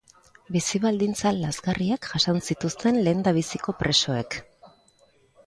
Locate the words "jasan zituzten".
2.13-2.99